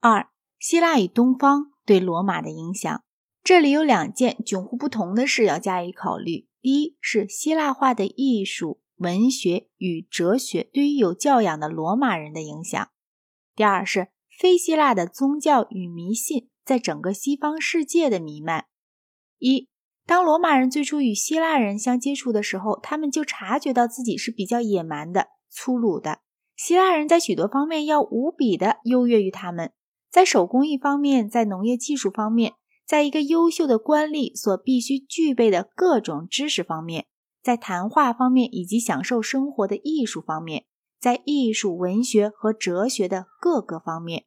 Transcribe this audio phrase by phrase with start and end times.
[0.00, 0.28] 二、
[0.60, 3.02] 希腊与东方对罗马的影响。
[3.42, 12.90] 这里有两件迥乎不同的事要加以考虑：第一是希腊化的艺术、文学与哲学对于有教养的罗马人的影响；
[13.56, 14.08] 第二是
[14.38, 18.66] 非希腊的宗教与迷信在整个西方世界的弥漫。
[19.38, 19.68] 一、
[20.06, 26.20] 当罗马人最初与希腊人相接触的时候，他们就察觉到自己是比较野蛮的、粗鲁的。
[26.56, 29.72] 希腊人在许多方面要无比的优越于他们，
[30.18, 37.06] 在手工艺方面，在农业技术方面，在一个优秀的官吏所必须具备的各种知识方面，
[37.40, 40.64] 在谈话方面以及享受生活的艺术方面，
[40.98, 44.24] 在艺术、文学和哲学的各个方面，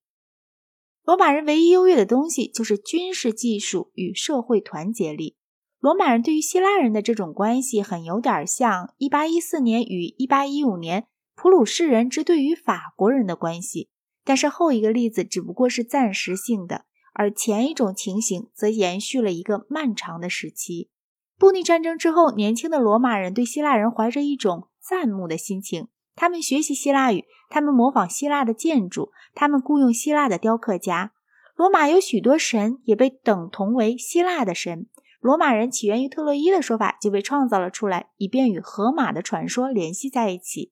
[1.03, 5.35] 罗马人唯一优越的东西就是军事技术与社会团结力。
[5.81, 11.07] 罗马人对于希腊人的这种关系，很有点像1814年与1815年。
[11.35, 13.89] 普鲁士人之对于法国人的关系，
[14.23, 20.89] 但是后一个例子只不过是暂时性的，而前一种情形则延续了一个漫长的时期。
[21.37, 31.13] 布匿战争之后，年轻的罗马人对希腊人怀着一种赞慕的心情，他们学习希腊语，他们模仿希腊的建筑，他们雇佣希腊的雕刻家。
[31.55, 34.87] 罗马有许多神也被等同为希腊的神。
[35.19, 40.71] 罗马人起源于特洛伊的说法就被创造了出来，以便与荷马的传说联系在一起。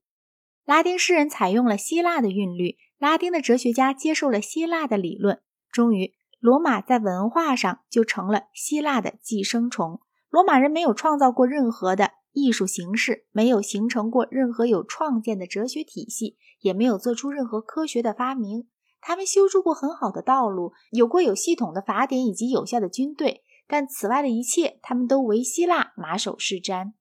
[0.66, 10.02] 拉丁诗人采用了希腊的韵律，拉丁的哲学家接受了希腊的理论，终于，罗马在文化上就成了希腊的寄生虫。
[10.30, 18.68] 罗马人没有创造过任何的艺术形式，没有形成过任何有创建的哲学体系，也没有做出任何科学的发明。
[19.00, 26.92] 他们修筑过很好的道路，有过有系统的法典以及有效的军队，但此外的一切，他们都为希腊马首是瞻。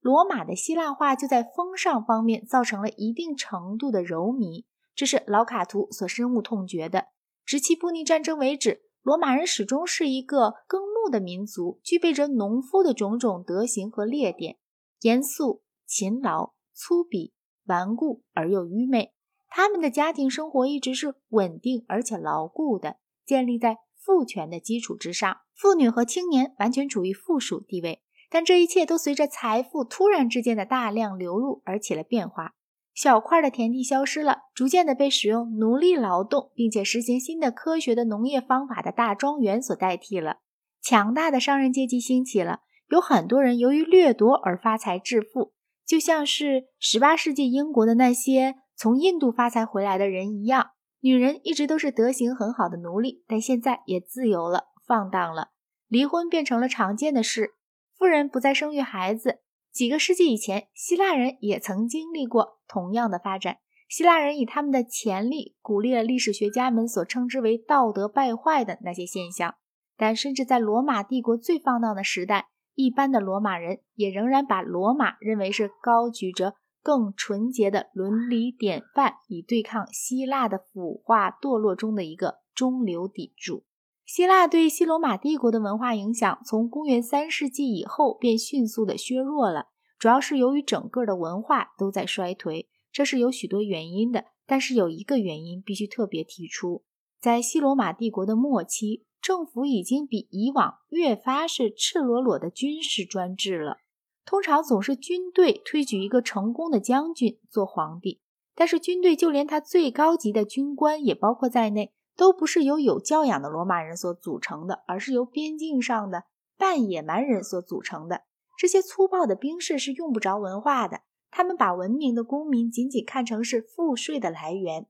[0.00, 4.64] 罗马的希腊化就在风尚方面造成了一定程度的柔靡，
[4.94, 7.06] 这是老卡图所深恶痛绝的。
[7.44, 14.58] 直其布匿战争为止，罗马人始终是一个耕牧的民族，具备着农夫的种种德行和劣点：
[15.00, 17.32] 严肃、勤劳、粗鄙、
[17.64, 19.12] 顽固而又愚昧。
[19.48, 28.02] 他们的家庭生活一直是稳定而且牢固的，建立在父权的基础之上，妇女和青年完全处于附属地位。
[28.30, 32.54] 但这一切都随着财富突然之间的大量流入而起了变化。
[32.94, 40.38] 小块的田地消失了，逐渐的被使用奴隶劳动并且实行新的科学的农业方法的大庄园所代替了。
[40.82, 45.52] 强大的商人阶级兴起了，有很多人由于掠夺而发财致富，
[45.86, 50.70] 就像是十八世纪英国的那些从印度发财回来的人一样。
[51.00, 55.48] 女人一直都是德行很好的奴隶，但现在也自由了，放荡了，
[55.88, 57.54] 离婚变成了常见的事。
[57.96, 59.40] 富人不再生育孩子。
[59.72, 63.58] 几个世纪以前，希腊人也曾经历过同样的发展。
[63.88, 69.54] 希腊人以他们的潜力鼓励了历史学家们所称之为道德败坏的那些现象。
[69.96, 83.64] 但甚至在罗马帝国最放荡的时代，一般的罗马人也仍然把罗马认为是高举着更纯洁的伦理典范，以对抗希腊的腐化堕落中的一个中流砥柱。
[84.14, 89.68] 希腊对西罗马帝国的文化影响，从公元三世纪以后便迅速的削弱了，
[89.98, 94.26] 主要是由于整个的文化都在衰退，这是有许多原因的。
[94.46, 96.84] 但是有一个原因必须特别提出，
[97.22, 103.78] 在西罗马帝国的末期，政府已经比以往越发是赤裸裸的军事专制了。
[104.26, 108.20] 通常总是军队推举一个成功的将军做皇帝，
[108.54, 111.94] 但是军队就连他最高级的军官也包括在内。
[112.16, 116.24] 都不是由有教养的罗马人所组成的，而是由边境上的
[116.56, 118.22] 半野蛮人所组成的。
[118.58, 121.00] 这些粗暴的兵士是用不着文化的，
[121.30, 124.86] 他们把文明的公民仅仅看成是赋税的来源。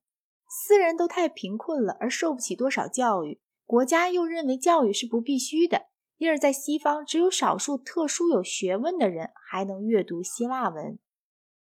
[0.49, 5.87] 私人都太贫困了，而受不起多少教育，国家又认为教育是不必须的，
[6.19, 10.99] 因而，在西方只有少数特殊有学问的人还能阅读希腊文。